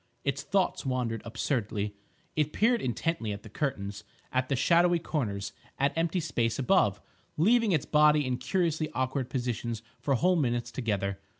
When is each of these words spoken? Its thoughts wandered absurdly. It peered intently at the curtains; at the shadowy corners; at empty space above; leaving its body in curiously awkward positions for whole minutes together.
Its 0.23 0.41
thoughts 0.41 0.83
wandered 0.83 1.21
absurdly. 1.23 1.93
It 2.35 2.53
peered 2.53 2.81
intently 2.81 3.31
at 3.31 3.43
the 3.43 3.51
curtains; 3.51 4.03
at 4.31 4.49
the 4.49 4.55
shadowy 4.55 4.97
corners; 4.97 5.53
at 5.77 5.95
empty 5.95 6.19
space 6.19 6.57
above; 6.57 6.99
leaving 7.37 7.71
its 7.71 7.85
body 7.85 8.25
in 8.25 8.37
curiously 8.37 8.89
awkward 8.95 9.29
positions 9.29 9.83
for 9.99 10.15
whole 10.15 10.37
minutes 10.37 10.71
together. 10.71 11.19